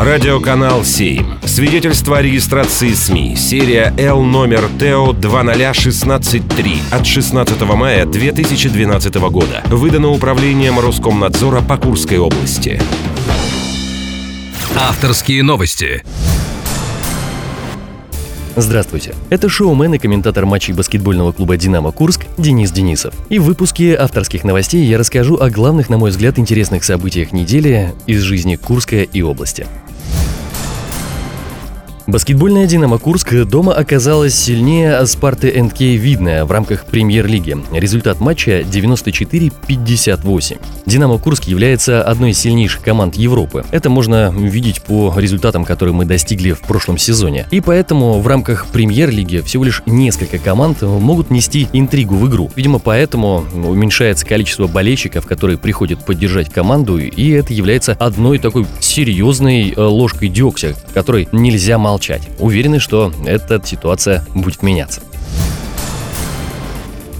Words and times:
Радиоканал 0.00 0.84
7. 0.84 1.40
Свидетельство 1.44 2.18
о 2.18 2.22
регистрации 2.22 2.92
СМИ. 2.92 3.34
Серия 3.34 3.92
Л 3.98 4.22
номер 4.22 4.68
ТО 4.78 5.12
20163 5.12 6.82
от 6.92 7.04
16 7.04 7.60
мая 7.62 8.06
2012 8.06 9.14
года. 9.16 9.64
Выдано 9.66 10.10
управлением 10.10 10.78
Роскомнадзора 10.78 11.62
по 11.62 11.76
Курской 11.78 12.18
области. 12.18 12.80
Авторские 14.76 15.42
новости. 15.42 16.04
Здравствуйте. 18.60 19.14
Это 19.30 19.48
шоумен 19.48 19.94
и 19.94 19.98
комментатор 19.98 20.44
матчей 20.44 20.74
баскетбольного 20.74 21.30
клуба 21.30 21.56
«Динамо 21.56 21.92
Курск» 21.92 22.26
Денис 22.38 22.72
Денисов. 22.72 23.14
И 23.28 23.38
в 23.38 23.44
выпуске 23.44 23.94
авторских 23.94 24.42
новостей 24.42 24.84
я 24.84 24.98
расскажу 24.98 25.36
о 25.36 25.48
главных, 25.48 25.88
на 25.88 25.96
мой 25.96 26.10
взгляд, 26.10 26.40
интересных 26.40 26.82
событиях 26.82 27.32
недели 27.32 27.94
из 28.08 28.20
жизни 28.22 28.56
Курска 28.56 29.02
и 29.02 29.22
области. 29.22 29.66
Баскетбольная 32.08 32.66
«Динамо 32.66 32.96
Курск» 32.96 33.34
дома 33.44 33.74
оказалась 33.74 34.34
сильнее 34.34 35.04
«Спарты 35.04 35.52
НК 35.62 35.80
Видная» 35.80 36.46
в 36.46 36.52
рамках 36.52 36.86
премьер-лиги. 36.86 37.58
Результат 37.70 38.18
матча 38.18 38.60
94-58. 38.62 40.58
«Динамо 40.86 41.18
Курск» 41.18 41.44
является 41.44 42.02
одной 42.02 42.30
из 42.30 42.38
сильнейших 42.38 42.80
команд 42.80 43.16
Европы. 43.16 43.66
Это 43.72 43.90
можно 43.90 44.30
видеть 44.34 44.80
по 44.80 45.12
результатам, 45.18 45.66
которые 45.66 45.94
мы 45.94 46.06
достигли 46.06 46.52
в 46.52 46.60
прошлом 46.60 46.96
сезоне. 46.96 47.46
И 47.50 47.60
поэтому 47.60 48.20
в 48.20 48.26
рамках 48.26 48.68
премьер-лиги 48.68 49.42
всего 49.44 49.64
лишь 49.64 49.82
несколько 49.84 50.38
команд 50.38 50.80
могут 50.80 51.30
нести 51.30 51.68
интригу 51.74 52.14
в 52.14 52.26
игру. 52.26 52.50
Видимо, 52.56 52.78
поэтому 52.78 53.44
уменьшается 53.52 54.24
количество 54.24 54.66
болельщиков, 54.66 55.26
которые 55.26 55.58
приходят 55.58 56.06
поддержать 56.06 56.50
команду, 56.50 56.96
и 56.96 57.30
это 57.32 57.52
является 57.52 57.92
одной 58.00 58.38
такой 58.38 58.64
серьезной 58.80 59.74
э, 59.76 59.78
ложкой 59.82 60.30
дегтя, 60.30 60.74
которой 60.94 61.28
нельзя 61.32 61.76
молчать 61.76 61.97
молчать. 61.98 62.22
Уверены, 62.38 62.78
что 62.78 63.12
эта 63.26 63.60
ситуация 63.66 64.24
будет 64.34 64.62
меняться. 64.62 65.00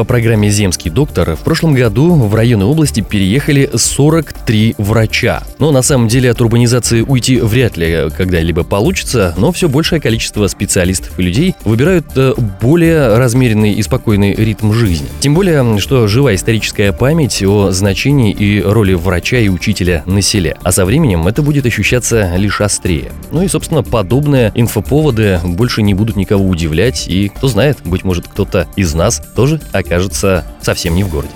По 0.00 0.04
программе 0.04 0.48
«Земский 0.48 0.90
доктор» 0.90 1.36
в 1.36 1.40
прошлом 1.40 1.74
году 1.74 2.14
в 2.14 2.34
районы 2.34 2.64
области 2.64 3.02
переехали 3.02 3.68
43 3.74 4.76
врача. 4.78 5.42
Но 5.58 5.72
на 5.72 5.82
самом 5.82 6.08
деле 6.08 6.30
от 6.30 6.40
урбанизации 6.40 7.02
уйти 7.02 7.38
вряд 7.38 7.76
ли 7.76 8.08
когда-либо 8.16 8.64
получится, 8.64 9.34
но 9.36 9.52
все 9.52 9.68
большее 9.68 10.00
количество 10.00 10.46
специалистов 10.46 11.18
и 11.18 11.22
людей 11.22 11.54
выбирают 11.66 12.06
э, 12.16 12.32
более 12.62 13.18
размеренный 13.18 13.74
и 13.74 13.82
спокойный 13.82 14.34
ритм 14.34 14.72
жизни. 14.72 15.06
Тем 15.20 15.34
более, 15.34 15.78
что 15.78 16.06
жива 16.06 16.34
историческая 16.34 16.94
память 16.94 17.42
о 17.42 17.70
значении 17.70 18.32
и 18.32 18.62
роли 18.62 18.94
врача 18.94 19.36
и 19.36 19.50
учителя 19.50 20.02
на 20.06 20.22
селе. 20.22 20.56
А 20.62 20.72
со 20.72 20.86
временем 20.86 21.28
это 21.28 21.42
будет 21.42 21.66
ощущаться 21.66 22.36
лишь 22.36 22.62
острее. 22.62 23.12
Ну 23.32 23.42
и, 23.42 23.48
собственно, 23.48 23.82
подобные 23.82 24.50
инфоповоды 24.54 25.40
больше 25.44 25.82
не 25.82 25.92
будут 25.92 26.16
никого 26.16 26.48
удивлять, 26.48 27.06
и 27.06 27.28
кто 27.28 27.48
знает, 27.48 27.80
быть 27.84 28.02
может, 28.02 28.26
кто-то 28.28 28.66
из 28.76 28.94
нас 28.94 29.20
тоже 29.36 29.60
окажется 29.72 29.89
окажется 29.90 30.44
совсем 30.62 30.94
не 30.94 31.02
в 31.02 31.10
городе. 31.10 31.32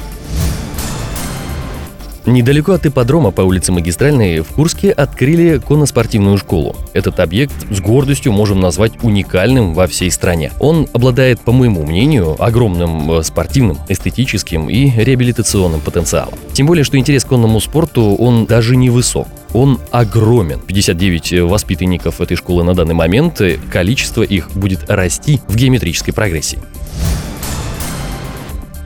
Недалеко 2.27 2.73
от 2.73 2.87
ипподрома 2.87 3.33
по 3.33 3.43
улице 3.43 3.71
Магистральной 3.71 4.41
в 4.41 4.49
Курске 4.49 4.93
открыли 4.93 5.59
конноспортивную 5.59 6.39
школу. 6.39 6.75
Этот 6.95 7.21
объект 7.21 7.55
с 7.71 7.81
гордостью 7.81 8.33
можем 8.33 8.61
назвать 8.61 8.93
уникальным 9.03 9.75
во 9.75 9.87
всей 9.87 10.11
стране. 10.11 10.51
Он 10.59 10.89
обладает, 10.95 11.41
по 11.41 11.53
моему 11.53 11.85
мнению, 11.85 12.43
огромным 12.43 13.13
э, 13.13 13.23
спортивным, 13.23 13.77
эстетическим 13.91 14.71
и 14.71 14.89
реабилитационным 14.89 15.83
потенциалом. 15.83 16.39
Тем 16.55 16.67
более, 16.67 16.85
что 16.85 16.97
интерес 16.97 17.27
к 17.27 17.29
конному 17.29 17.61
спорту, 17.61 18.15
он 18.15 18.47
даже 18.47 18.77
не 18.77 18.89
высок 18.89 19.29
он 19.53 19.79
огромен. 19.93 20.61
59 20.61 21.33
э, 21.33 21.43
воспитанников 21.45 22.21
этой 22.21 22.37
школы 22.37 22.65
на 22.65 22.75
данный 22.75 22.95
момент, 22.95 23.41
количество 23.71 24.23
их 24.23 24.51
будет 24.51 24.91
расти 24.91 25.41
в 25.47 25.55
геометрической 25.55 26.13
прогрессии. 26.13 26.59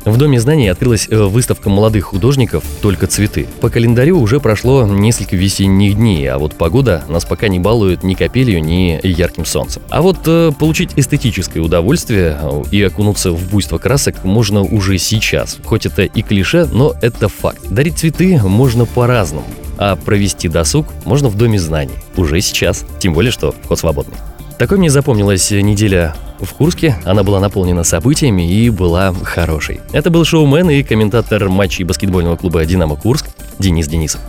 В 0.08 0.16
Доме 0.16 0.40
знаний 0.40 0.68
открылась 0.68 1.06
э, 1.10 1.22
выставка 1.22 1.68
молодых 1.68 2.06
художников 2.06 2.64
«Только 2.80 3.06
цветы». 3.06 3.46
По 3.60 3.68
календарю 3.68 4.18
уже 4.18 4.40
прошло 4.40 4.86
несколько 4.86 5.36
весенних 5.36 5.96
дней, 5.96 6.26
а 6.30 6.38
вот 6.38 6.54
погода 6.54 7.04
нас 7.08 7.26
пока 7.26 7.48
не 7.48 7.58
балует 7.58 8.02
ни 8.02 8.14
капелью, 8.14 8.62
ни 8.62 8.98
ярким 9.06 9.44
солнцем. 9.44 9.82
А 9.90 10.00
вот 10.00 10.20
э, 10.26 10.50
получить 10.58 10.92
эстетическое 10.96 11.62
удовольствие 11.62 12.38
э, 12.40 12.62
и 12.70 12.82
окунуться 12.82 13.32
в 13.32 13.50
буйство 13.50 13.76
красок 13.76 14.24
можно 14.24 14.62
уже 14.62 14.96
сейчас. 14.96 15.58
Хоть 15.62 15.84
это 15.84 16.04
и 16.04 16.22
клише, 16.22 16.64
но 16.72 16.94
это 17.02 17.28
факт. 17.28 17.68
Дарить 17.68 17.98
цветы 17.98 18.40
можно 18.42 18.86
по-разному, 18.86 19.46
а 19.76 19.94
провести 19.94 20.48
досуг 20.48 20.86
можно 21.04 21.28
в 21.28 21.36
Доме 21.36 21.58
знаний. 21.58 21.94
Уже 22.16 22.40
сейчас. 22.40 22.86
Тем 22.98 23.12
более, 23.12 23.30
что 23.30 23.52
вход 23.52 23.78
свободный. 23.78 24.16
Такой 24.58 24.78
мне 24.78 24.88
запомнилась 24.88 25.50
неделя 25.50 26.16
в 26.40 26.52
Курске 26.54 26.96
она 27.04 27.22
была 27.22 27.40
наполнена 27.40 27.84
событиями 27.84 28.50
и 28.50 28.70
была 28.70 29.12
хорошей. 29.12 29.80
Это 29.92 30.10
был 30.10 30.24
шоумен 30.24 30.70
и 30.70 30.82
комментатор 30.82 31.48
матчей 31.48 31.84
баскетбольного 31.84 32.36
клуба 32.36 32.64
«Динамо 32.64 32.96
Курск» 32.96 33.26
Денис 33.58 33.88
Денисов. 33.88 34.20